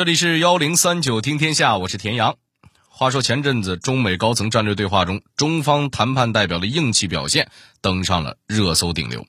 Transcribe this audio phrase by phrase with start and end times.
[0.00, 2.36] 这里是幺零三九听天下，我是田阳。
[2.88, 7.50] 话说前阵子中美高层战略对话中，中方谈判代表的硬气表现
[7.82, 9.26] 登上了热搜顶流。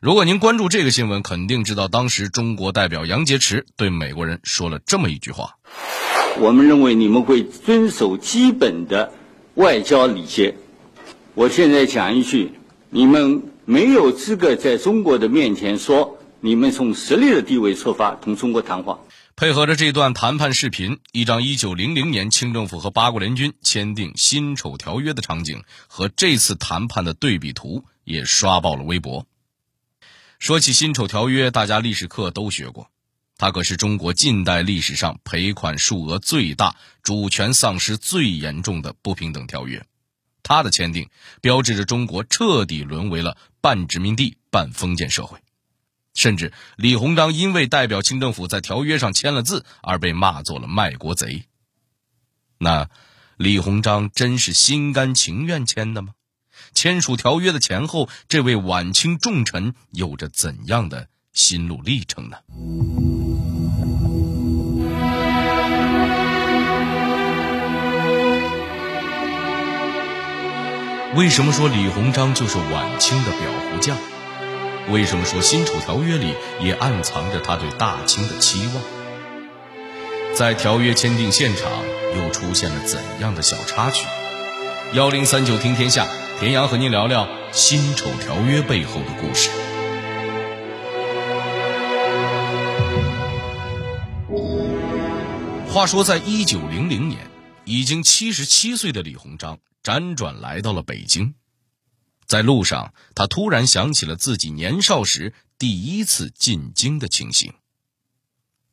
[0.00, 5.56] 如果您关注这个新闻，肯定知道当时中国代表杨洁篪对美国人说了这么一句话
[6.40, 9.12] ：“我们认为你们会遵守基本的
[9.56, 10.54] 外交礼节。
[11.34, 12.52] 我现在讲一句，
[12.88, 18.98] 你们没有资格在中国的面前说你们从实力的地位出发同中国谈话。”
[19.40, 29.26] 配合着这段谈判视频，一张1900年清政府和八国联军签订辛丑条约的场景和这次谈判的对比图也刷爆了微博。
[30.38, 32.90] 说起辛丑条约，大家历史课都学过，
[33.38, 39.86] 它可是中国近代历史上赔款数额最大、主权丧失最严重的不平等条约。
[40.42, 41.08] 它的签订
[41.40, 45.38] 标志着中国彻底沦为了半殖民地半封建社会。
[46.14, 51.44] 甚至李鸿章因为代表清政府在条约上签了字而被骂做了卖国贼。
[52.58, 52.88] 那
[53.36, 56.14] 李鸿章真是心甘情愿签的吗？
[56.74, 62.36] 签署条约的前后，这位晚清重臣有着怎样的心路历程呢？
[71.16, 73.96] 为什么说李鸿章就是晚清的裱糊匠？
[74.88, 78.82] 为什么说辛丑条约里也暗藏着他对大清的期望？
[80.34, 81.70] 在条约签订现场
[82.16, 84.06] 又出现了怎样的小插曲？
[84.94, 89.50] 幺零三九听天下，田阳和您聊聊辛丑条约背后的故事。
[95.72, 97.20] 话说，在一九零零年，
[97.64, 101.34] 已经七十七岁的李鸿章辗转来到了北京。
[102.30, 107.54] 在路上，他突然想起了自己年少时第一次进京的情形。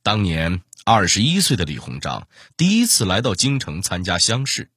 [0.03, 4.69] 当年二十一岁的李鸿章第一次来到京城参加乡试，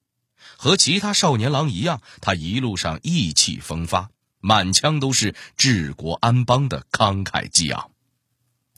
[0.56, 7.90] 和其他少年郎一样，他一路上意气风发，满腔都是治国安邦的慷慨激昂。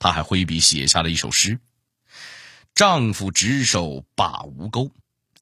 [0.00, 1.60] 他还挥笔写下了一首诗
[2.74, 4.90] ：“丈夫执手把吴钩，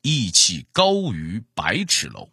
[0.03, 2.29] 意气高于百尺楼。”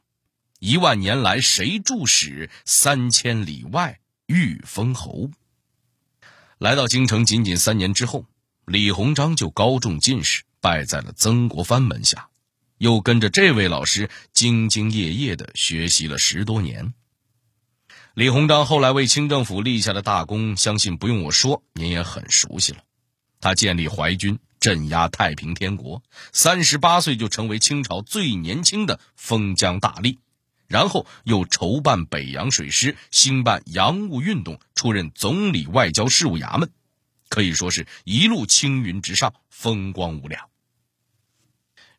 [0.60, 2.50] 一万年来谁助使？
[2.66, 5.30] 三千里外遇封侯。
[6.58, 8.26] 来到京城仅仅三年之后，
[8.66, 12.30] 李鸿章就高中进士，拜在了曾国藩门下，
[12.80, 16.94] 又跟着这位老师兢兢业业的学习了十多年。
[18.16, 22.80] 李鸿章后来为清政府立下的大功，相信不用我说，您也很熟悉了。
[23.40, 26.02] 他建立淮军，镇压太平天国，
[26.34, 30.18] 三十八岁就成为清朝最年轻的封疆大吏。
[30.68, 36.70] 然后又筹办北洋水师，兴办洋务运动，出任总理外交事务衙门，
[37.30, 40.50] 可以说是一路青云直上，风光无两。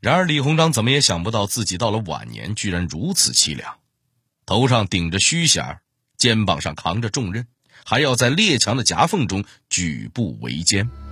[0.00, 3.78] 然而李鸿章怎么也想不到，自己到了晚年居然如此凄凉，
[4.46, 5.80] 头上顶着虚衔，
[6.16, 7.48] 肩膀上扛着重任，
[7.84, 11.07] 还要在列强的夹缝中举步维艰。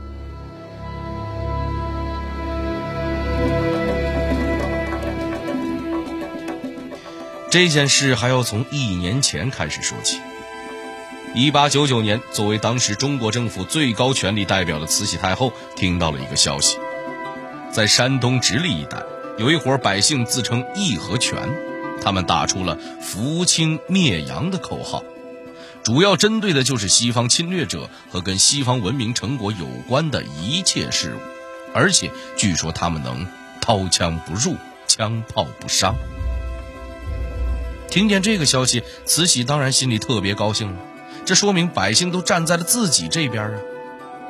[7.56, 10.20] 这件事还要从一年前开始说起。
[11.34, 16.76] 一八九九年，作为当时中国政府最高权力代表的慈禧太后听到了一个消息，
[17.72, 19.02] 在山东直隶一带
[19.38, 21.48] 有一伙百姓自称义和拳，
[22.02, 25.02] 他们打出了“扶清灭洋”的口号，
[25.82, 31.18] 主要针对的就是西方侵略者和跟西方文明成果有关的一切事物，
[31.72, 33.26] 而且据说他们能
[33.62, 34.56] 刀枪不入，
[34.86, 35.94] 枪炮不伤。
[37.96, 40.76] 听见这个消息，慈禧当然心里特别高兴了。
[41.24, 43.58] 这说明百姓都站在了自己这边啊！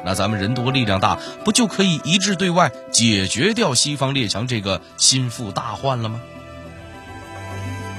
[0.04, 6.20] 那咱们人多力量大，不就可以一致对外，解决掉西方列强这个心腹大患了吗？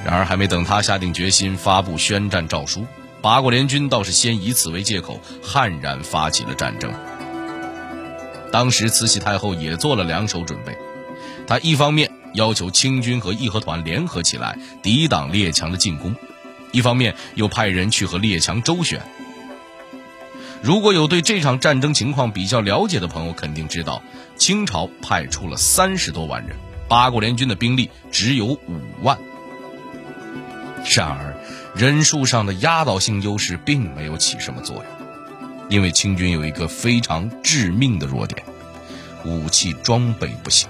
[0.05, 2.85] 然而，还没等他下定决心发布宣战诏书，
[3.21, 6.93] 八国联军倒是先以此为借口，悍然发起了战争。
[8.53, 10.77] 当时，慈禧太后也做了两手准备，
[11.45, 12.09] 她一方面。
[12.37, 16.15] 要求清军和义和团联合起来抵挡列强的进攻，
[16.71, 19.01] 一方面又派人去和列强周旋。
[20.61, 24.03] 如果有对这场战争情况比较了解的朋友，肯定知道，
[24.37, 26.55] 清朝派出了三十多万人，
[26.87, 28.59] 八国联军的兵力只有五
[29.01, 29.17] 万。
[30.95, 31.35] 然而，
[31.75, 34.85] 人数上的压倒性优势并没有起什么作用，
[35.69, 38.43] 因为清军有一个非常致命的弱点：
[39.25, 40.69] 武器装备不行。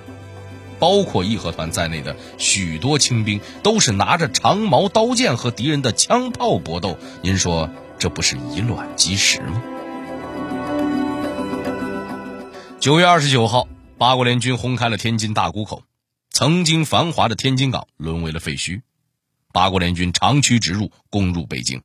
[0.79, 9.62] 包括义和团在内的许多清兵都是拿着长矛刀剑和敌人的枪炮搏斗，您说这不是以卵击石吗？
[12.79, 15.83] 九月二十九号，八国联军轰开了天津大沽口，
[16.29, 18.81] 曾经繁华的天津港沦为了废墟。
[19.51, 21.81] 八国联军长驱直入，攻入北京。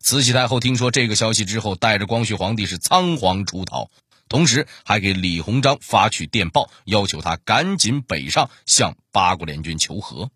[0.00, 3.88] 慈禧太后听说这个消息之后，带着光绪皇帝是仓皇出逃，
[4.32, 10.30] 同时还给李鸿章发去电报，要求他赶紧北上向八国联军求和。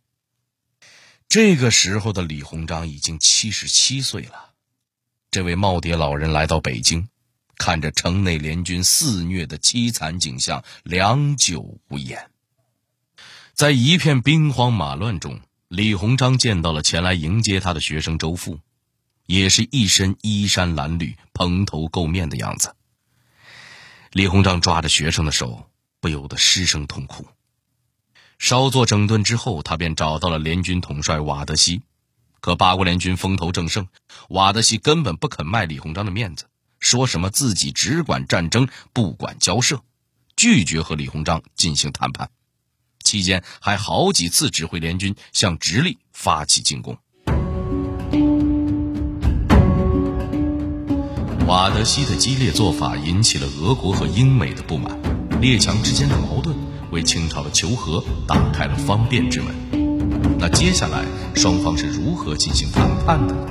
[1.31, 4.51] 这个时候的李鸿章已经七十七岁了。
[5.31, 7.09] 这位耄耋老人来到北京，
[7.57, 12.29] 看着城内联军肆虐的凄惨景象，良久无言。
[13.55, 18.61] 在一片兵荒马乱中，李鸿章见到了前来迎接他的学生周父，
[19.25, 22.75] 也是一身衣衫褴褛、蓬头垢面的样子。
[24.13, 25.69] 李鸿章抓着学生的手，
[26.01, 27.27] 不由得失声痛哭。
[28.39, 31.83] 稍作整顿之后，他便找到了联军统帅瓦德西。
[32.41, 33.89] 可八国联军风头正盛，
[34.29, 36.47] 瓦德西根本不肯卖李鸿章的面子，
[36.79, 39.83] 说什么自己只管战争，不管交涉，
[40.37, 42.31] 拒绝和李鸿章进行谈判。
[43.03, 46.99] 期间还好几次指挥联军向直隶发起进攻。
[51.47, 54.99] 瓦德西的激烈做法引起了俄国和英美的不满，
[55.41, 56.57] 列强之间的矛盾
[56.91, 59.55] 为清朝的求和打开了方便之门。
[60.41, 61.05] 那接下来
[61.37, 63.47] 双方是如何进行谈判的呢？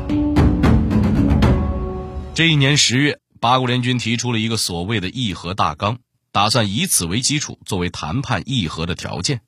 [2.33, 5.99] 这一年十月，八国联军提出了一个所谓的议和大纲。
[6.33, 9.39] 打算以此为基础，作为谈判议和的条件。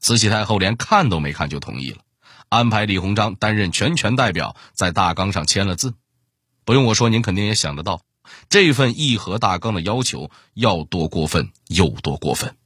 [0.00, 1.98] 慈禧太后连看都没看就同意了，
[2.48, 5.92] 安排李鸿章担任全权代表，在大纲上签了字。
[6.64, 8.00] 不用我说，您肯定也想得到，
[8.48, 12.56] 这份议和大纲的要求要多过分有多过分。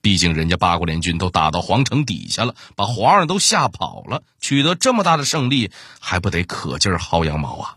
[0.00, 7.76] 毕竟人家八国联军都打到皇城底下了，把皇上都吓跑了，取得这么大的胜利，还不得可劲儿薅羊毛啊？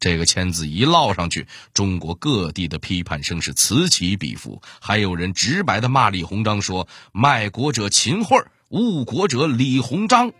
[0.00, 10.32] 这个签字一落上去，中国各地的批判声是此起彼伏，还有人直白的骂李鸿章说：“卖国者秦桧，误国者李鸿章。”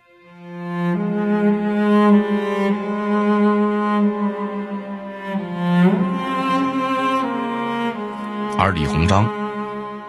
[8.61, 9.25] 而李鸿章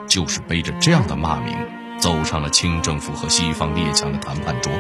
[0.09, 1.57] 就是背着这样的骂名，
[2.01, 4.73] 走上了清政府和西方列强的谈判桌。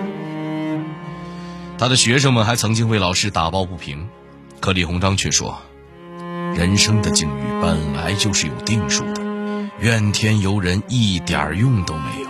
[1.78, 4.08] 他的学生们还曾经为老师打抱不平。
[4.58, 5.56] 可李鸿章却说
[6.58, 9.22] ：“人生的境遇本来就是有定数的，
[9.78, 12.28] 怨天尤人一点用都没有。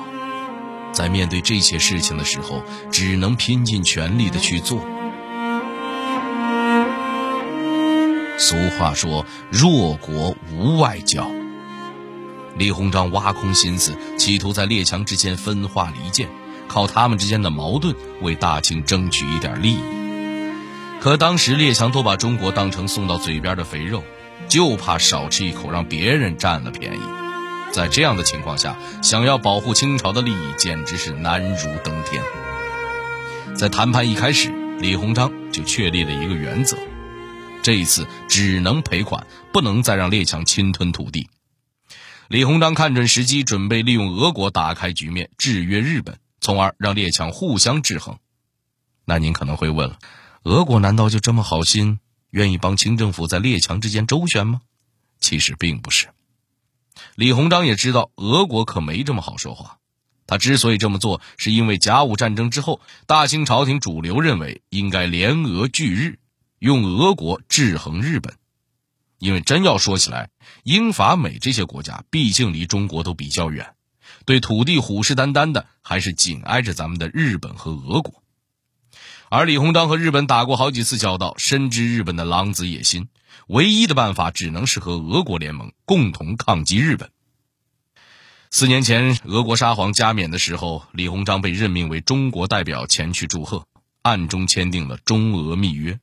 [0.93, 2.63] 在面对这些事情的时候，
[2.93, 4.79] 只能拼尽全力的去做。”
[8.41, 11.31] 俗话说：“弱国无外交。”
[12.57, 16.27] 李鸿章挖空心思，企图在列强之间分化离间，
[16.67, 19.81] 靠他们之间的矛盾为大清争取一点利益。
[21.01, 24.03] 可当时列强都把中国当成送到嘴边的肥肉，
[24.49, 27.03] 就怕少吃一口让别人占了便宜。
[27.73, 32.23] 在这样的情况下，想要保护清朝的利益，简直是难如登天。
[33.55, 34.51] 在谈判一开始，
[34.81, 36.79] 李鸿章就确立了一个原则：
[37.63, 41.29] 这一次只能赔款，不能再让列强侵吞土地。
[42.29, 48.19] 李鸿章看准时机，准备利用俄国打开局面，制约日本，从而让列强互相制衡。
[49.05, 49.99] 那您可能会问了。
[50.45, 51.99] 俄国难道就这么好心，
[52.31, 54.61] 愿意帮清政府在列强之间周旋吗？
[55.21, 56.09] 其实并不是。
[57.15, 59.77] 李鸿章也知道俄国可没这么好说话。
[60.27, 66.21] 他之所以这么做，是因为甲午战争之后，大清朝廷主流认为应该联俄拒日，
[66.61, 68.35] 用俄国制衡日本。
[69.19, 70.31] 因为真要说起来，
[70.63, 73.75] 英法美这些国家毕竟离中国都比较远，
[74.25, 78.23] 对土地虎视眈眈的，还是紧挨着咱们的日本和俄国。
[79.29, 83.09] 而李鸿章和日本打过好几次交道，深知日本的狼子野心，
[83.47, 87.11] 唯一的办法只能是和俄国联盟，共同抗击日本。
[88.51, 93.67] 四年前，俄国沙皇加冕的时候，李鸿章被任命为中国代表前去祝贺，
[94.03, 96.01] 暗中签订了中俄密约，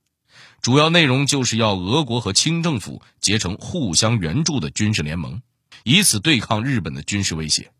[0.61, 5.41] 主要内容就是要俄国和清政府结成互相援助的军事联盟，
[5.83, 7.71] 以此对抗日本的军事威胁。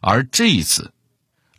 [0.00, 0.92] 而这一次。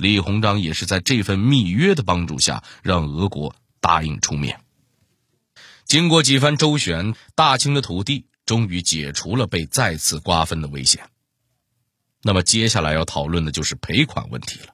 [0.02, 4.62] 李鸿章也是在这份密约的帮助下，让俄国答应出面。
[5.84, 11.10] 经过几番周旋，大清的土地终于解除了被再次瓜分的危险。
[12.24, 14.68] 那么接下来要讨论的就是赔款问题了。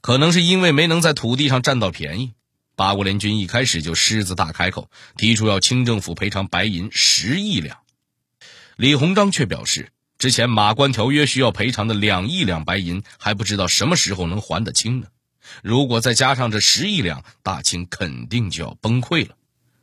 [0.00, 2.32] 可能是因为没能在土地上占到便宜，
[2.74, 7.78] 八国联军一开始就狮子大开口，提出要清政府赔偿白银十亿两。
[8.76, 9.92] 李鸿章却表示。
[10.18, 15.08] 之前马关条约需要赔偿的两亿两白银，还不知道什么时候能还得清呢。
[15.64, 19.34] 如果再加上这十亿两，大清肯定就要崩溃了。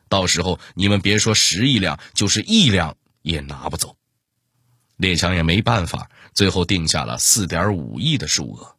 [0.08, 3.98] 到时候你们别说十亿两，就是亿两也拿不走。
[4.96, 8.78] 列强也没办法，最后定下了四点五亿的数额。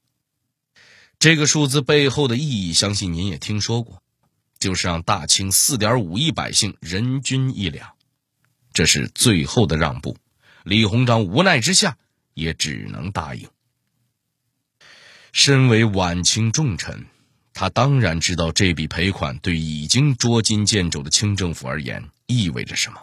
[1.18, 3.99] 这个数字背后的意义，相信您也听说过，
[4.60, 7.90] 就是让大清四点五亿百姓人均一两。
[8.72, 10.16] 这是最后的让步，
[10.62, 11.98] 李鸿章无奈之下
[12.34, 13.48] 也只能答应。
[15.32, 17.06] 身为晚清重臣，
[17.52, 23.02] 他当然知道这笔赔款对已经捉襟见肘的清政府而言意味着什么。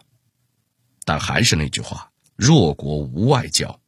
[1.04, 3.80] 但还是那句话，弱国无外交。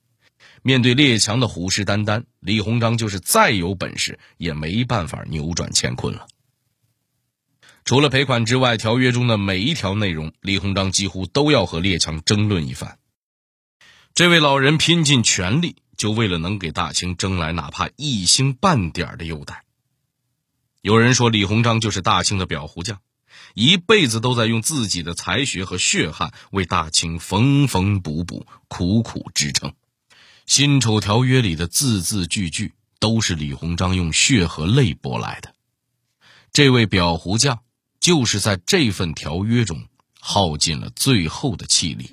[0.62, 6.28] 面对列强的虎视眈眈，李鸿章就是再有本事也没办法扭转乾坤了。
[7.90, 13.00] 除了赔款之外，条约中的每一条内容，李鸿章几乎都要和列强争论一番。
[14.14, 19.64] 这位老人拼尽全力，就为了能给大清争来哪怕一星半点的优待。
[20.82, 23.00] 有人说，李鸿章就是大清的裱糊匠，
[23.56, 29.74] 一辈子都在用自己的才学和血汗为大清缝缝补补、苦苦支撑。
[30.46, 35.56] 辛丑条约里的字字句句，都是李鸿章用血和泪博来的。
[36.54, 37.62] 这位裱糊匠。
[38.10, 39.84] 就是在这份条约中
[40.20, 42.10] 耗尽了最后的气力。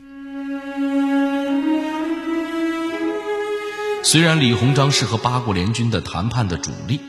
[4.05, 7.01] 虽然李鸿章是和八国联军的谈判的主力，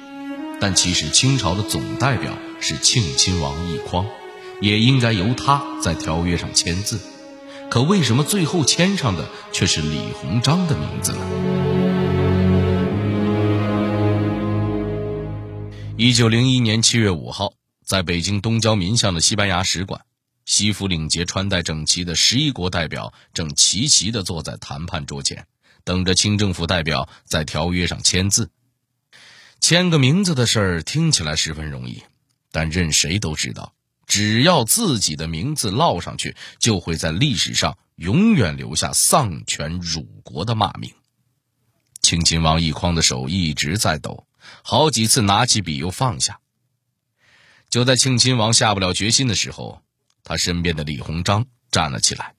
[0.61, 4.05] 但其实清朝的总代表是庆亲王奕匡，
[4.61, 6.97] 也应该由他在条约上签字。
[7.69, 11.19] 可为什么最后签上的却是李鸿章的名字呢？
[15.97, 17.56] 一九零一年七月五号。
[17.87, 20.01] 在北京东郊民巷的西班牙使馆，
[20.43, 25.47] 西服领结、穿戴整齐的十一国代表正齐齐地坐在谈判桌前，
[25.85, 28.51] 等着清政府代表在条约上签字。
[29.61, 32.03] 签个名字的事儿听起来十分容易，
[32.51, 33.73] 但任谁都知道，
[34.05, 40.91] 只要自己的名字烙上去，就会在历史上永远留下丧权辱国的骂名。
[42.01, 44.27] 清亲王奕匡的手一直在抖，
[44.61, 46.41] 好几次拿起笔又放下。
[47.69, 49.81] 就在庆亲王下不了决心的时候，
[50.23, 52.33] 他身边的李鸿章站了起来，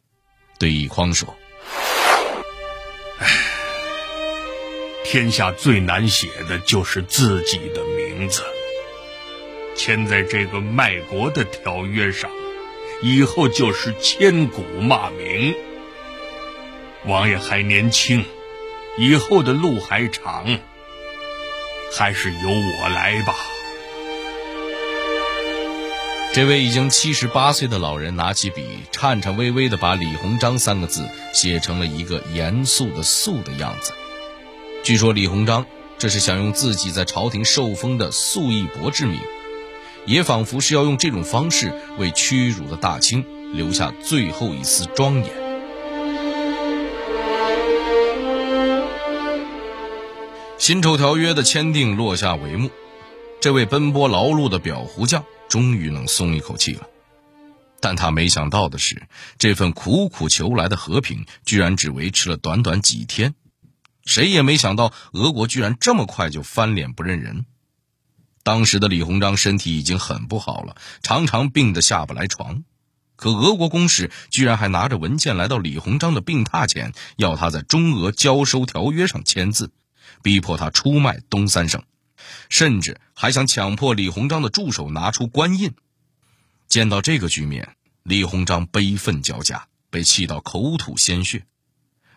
[0.58, 1.36] 对奕匡说
[3.20, 3.26] ：“唉，
[5.04, 8.42] 天下最难写的就是自己的名字，
[9.76, 12.30] 签在这个卖国的条约上，
[13.02, 15.54] 以后就是千古骂名。
[17.04, 18.24] 王爷还年轻，
[18.96, 20.58] 以后的路还长，
[21.92, 23.36] 还是由我来吧。”
[26.34, 33.92] 这位已经七十八岁的老人拿起笔，颤颤巍巍地把“李鸿章”三个字写成了一个严肃的“肃”的样子。
[34.84, 35.66] 据说李鸿章
[35.98, 39.18] 这是想用自己在朝廷受封的肃义伯之名，
[40.06, 45.26] 也仿佛是要用这种方式为屈辱的大清留下最后一丝庄严。
[50.58, 52.70] 辛丑条约的签订落下帷幕，
[53.40, 55.24] 这位奔波劳碌的裱糊匠。
[55.48, 56.86] 终于能松一口气了，
[57.80, 63.34] 但他没想到的是，这份苦苦求来的和平居然只维持了短短几天。
[64.04, 67.44] 谁也没想到，俄国居然这么快就翻脸不认人。
[68.42, 72.64] 当时的李鸿章身体已经很不好了，常常病得下不来床。
[73.16, 79.72] 可俄国公使居然还拿着文件来到李鸿章的病榻前，要他在中俄交收条约上签字，
[80.22, 81.82] 逼迫他出卖东三省。
[82.48, 85.74] 甚至还想强迫李鸿章的助手拿出官印。
[86.68, 91.44] 见到这个局面，李鸿章悲愤交加，被气到口吐鲜血。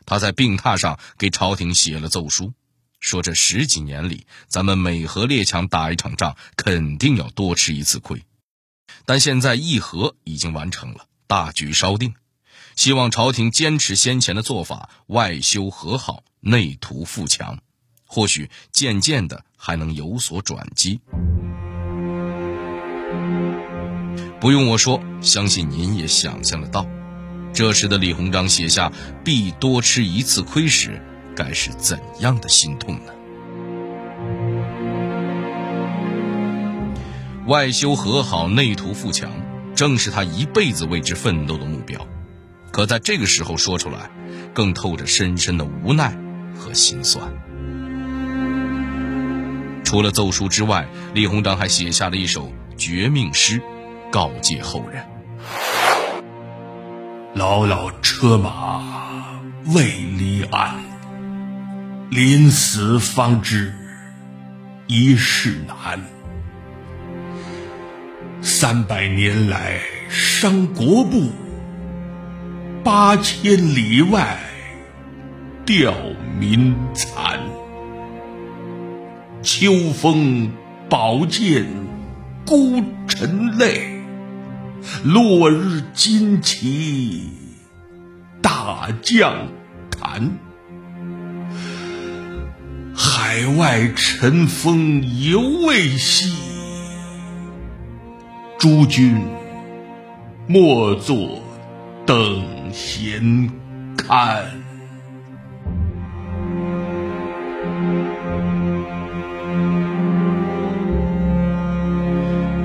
[0.06, 2.54] 他在病榻上给朝廷写了奏书，
[3.00, 8.24] 说这十几年里，咱们每和列强打一场仗，肯定要多吃一次亏。
[9.06, 12.14] 但现在议和已经完成了，大局稍定，
[12.76, 17.60] 希望朝廷坚持先前的做法，外修和好，内图富强。
[18.14, 21.00] 或许渐渐的还能有所转机。
[24.42, 26.86] 不用我说，相信您也想象得到，
[27.54, 28.92] 这时的李鸿章写下
[29.24, 31.02] “必多吃一次亏”时，
[31.34, 33.14] 该是怎样的心痛呢？
[37.48, 39.32] 外修和好，内图富强，
[39.74, 42.06] 正是他一辈子为之奋斗的目标。
[42.74, 44.12] 可在这个时候说出来，
[44.54, 46.14] 更透着深深的无奈
[46.58, 47.32] 和心酸。
[49.92, 53.62] 除了奏书之外，李鸿章还写下了一首绝命诗，
[54.10, 55.04] 告诫后人
[57.36, 59.42] ：“老老车马
[59.76, 59.84] 未
[60.18, 60.76] 离鞍，
[62.10, 63.74] 临死方知
[64.88, 66.00] 一事难。
[68.42, 71.32] 三百年来伤国步，
[72.82, 74.40] 八千里外
[75.66, 75.94] 吊
[76.40, 77.31] 民残。
[79.44, 80.52] 秋风
[80.88, 81.66] 宝剑
[82.46, 84.00] 孤臣泪，
[85.04, 87.28] 落日旌旗
[88.40, 89.48] 大将
[89.90, 90.30] 坛。
[92.96, 96.36] 海外尘封犹未息，
[98.60, 99.20] 诸君
[100.48, 101.42] 莫作
[102.06, 103.50] 等闲
[103.98, 104.46] 看。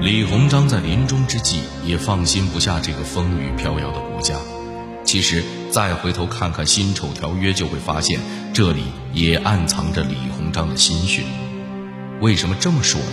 [0.06, 4.36] 李鸿章在临终之际也放心不下这个风雨飘摇的国家。
[5.04, 8.20] 其实，再回头看看《辛丑条约》，就会发现
[8.54, 11.25] 这里也暗藏着李鸿章的心绪。
[12.20, 13.08] 为什么这么说呢？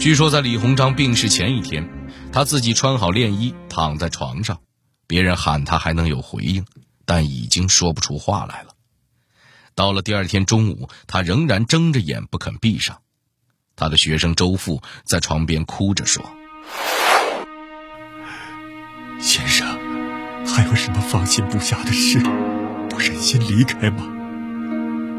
[0.00, 1.88] 据说，在李鸿章病逝前一天，
[2.32, 4.58] 他自己穿好殓衣，躺在床上，
[5.06, 6.64] 别人喊他还能有回应，
[7.04, 8.70] 但已经说不出话来了。
[9.76, 13.02] 到了第二天中午，他仍然睁着眼不肯闭上。
[13.76, 16.24] 他的学生周父在床边哭着说
[19.20, 19.68] ：“先生，
[20.46, 22.18] 还有什么放心不下的事，
[22.88, 24.08] 不忍心离开吗？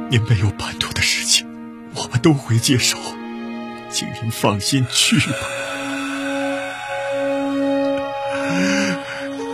[0.09, 1.47] 您没有办妥的事情，
[1.93, 2.97] 我们都会接受，
[3.91, 5.37] 请您放心去吧。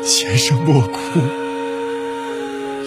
[0.05, 1.19] 先生莫哭，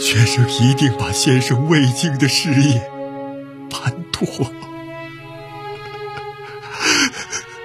[0.06, 2.80] 学生一定把先生未竟的事业
[3.68, 4.24] 办妥。”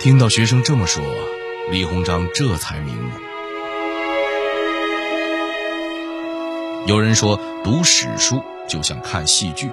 [0.01, 1.03] 听到学生这么说，
[1.69, 3.11] 李鸿章这才明悟。
[6.87, 9.69] 有人说，读史书就像看戏剧，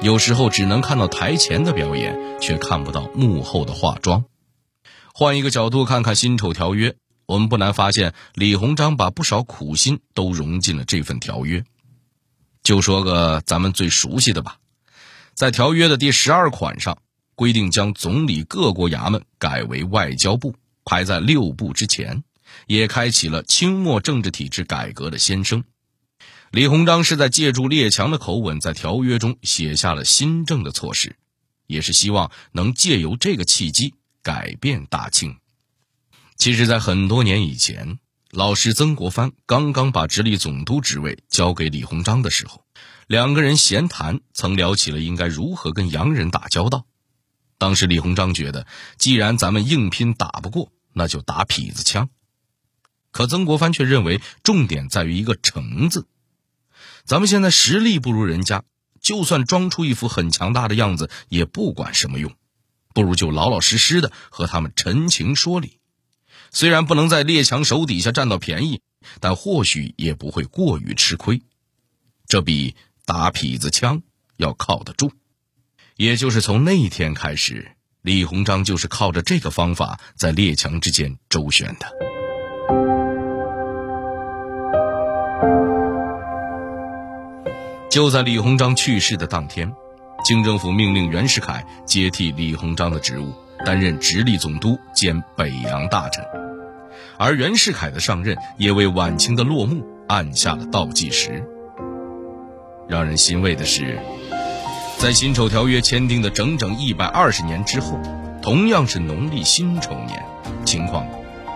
[0.00, 4.24] 有时候只能看到台前的表演，却看不到幕后的化妆。
[5.14, 6.90] 换一个角度看看《辛丑条约》，
[7.30, 11.64] 我们不难发现，李鸿章把不少苦心都融进了这份条约。
[12.64, 14.56] 就说个咱们最熟悉的吧，
[15.34, 16.98] 在条约的第十二款上。
[17.36, 22.22] 规定将总理各国衙门改为外交部，排在六部之前，
[22.66, 25.64] 也开启了清末政治体制改革的先声。
[26.50, 31.16] 李鸿章是在借助列强的口吻，在条约中写下了新政的措施，
[31.66, 35.38] 也是希望能借由这个契机改变大清。
[36.40, 37.98] 其实，在很多年以前，
[38.30, 42.64] 老师曾国藩刚刚把直隶总督职位交给李鸿章的时候，
[43.06, 46.86] 两个人闲谈，曾聊起了应该如何跟洋人打交道。
[47.58, 52.08] 当时李鸿章觉得，既然咱们硬拼打不过，那就打痞子枪。
[53.10, 56.06] 可曾国藩却认为，重点在于一个“诚”字。
[57.04, 58.62] 咱们现在实力不如人家，
[59.02, 62.34] 就算装出一副很强大的样子，也不管什么用。
[62.94, 65.76] 不如就老老实实的和他们陈情说理。
[66.50, 68.80] 虽然不能在列强手底下占到便宜，
[69.20, 71.42] 但或许也不会过于吃亏。
[72.26, 74.02] 这比打痞子枪
[74.36, 75.12] 要靠得住。
[75.96, 81.86] 也就是从那一天开始，李鸿章就是靠着这个方法在列强之间周旋的。
[87.90, 89.72] 就在李鸿章去世的当天，
[90.24, 93.34] 清政府命令袁世凯接替李鸿章的职务，
[93.64, 96.24] 担任直隶总督兼北洋大臣，
[97.18, 101.44] 而袁世凯的上任也为晚清的落幕按下了倒计时。
[102.88, 103.98] 让人欣慰的是。
[104.98, 107.98] 在辛丑条约签订的整整一百二十年之后，
[108.42, 110.22] 同样是农历辛丑年，
[110.66, 111.06] 情况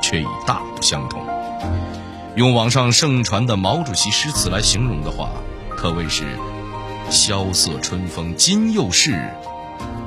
[0.00, 1.22] 却已大不相同。
[2.36, 5.28] 用网上盛传的毛主席诗词来形容的话，
[5.76, 6.24] 可谓是
[7.10, 9.30] “萧瑟春风今又是，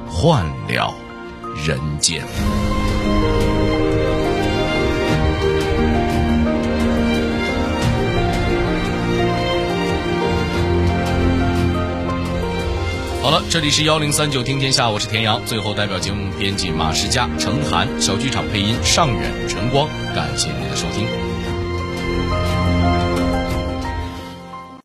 [0.09, 0.95] 换了
[1.65, 2.23] 人间”。
[13.21, 15.41] 好了，这里是幺零三九听天下，我是田阳。
[15.45, 21.26] 最后，代表节目编辑马世佳、程涵，小剧场配音尚远、晨光，感谢您的收听。